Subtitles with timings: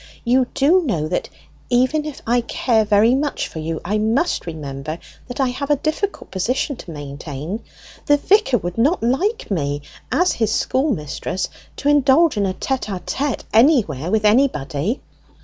[0.25, 1.29] "You do know, that
[1.69, 5.75] even if I care very much for you, I must remember that I have a
[5.75, 7.61] difficult position to maintain.
[8.07, 12.97] The vicar would not like me, as his schoolmistress, to indulge in a tete a
[13.05, 15.01] tete anywhere with anybody."